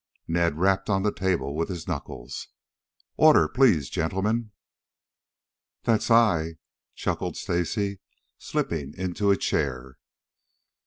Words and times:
Ned 0.27 0.57
rapped 0.57 0.89
on 0.89 1.03
the 1.03 1.11
table 1.13 1.53
with 1.55 1.69
his 1.69 1.87
knuckles. 1.87 2.47
"Order, 3.17 3.47
please, 3.47 3.87
gentlemen!" 3.87 4.49
"That's 5.83 6.09
I," 6.09 6.55
chuckled 6.95 7.37
Stacy, 7.37 7.99
slipping 8.39 8.95
into 8.95 9.29
a 9.29 9.37
chair. 9.37 9.99